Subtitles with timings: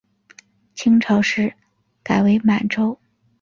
[0.73, 1.53] 清朝时
[2.01, 2.99] 改为满洲。